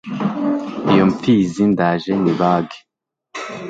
iyo 0.91 1.03
mpfizi 1.11 1.63
ndaje 1.73 2.11
nyibage 2.21 2.77